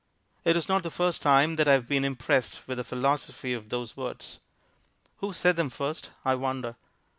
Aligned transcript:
It 0.43 0.57
is 0.57 0.67
not 0.67 0.81
the 0.81 0.89
first 0.89 1.21
time 1.21 1.57
that 1.57 1.67
I 1.67 1.73
have 1.73 1.87
been 1.87 2.03
impressed 2.03 2.67
with 2.67 2.79
the 2.79 2.83
philosophy 2.83 3.53
of 3.53 3.69
those 3.69 3.95
words. 3.95 4.39
Who 5.17 5.31
said 5.31 5.57
them 5.57 5.69
first, 5.69 6.09
I 6.25 6.33
wonder. 6.33 6.75